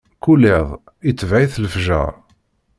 Kul 0.23 0.43
iḍ, 0.57 0.67
itbeɛ-it 1.09 1.55
lefjer. 1.63 2.13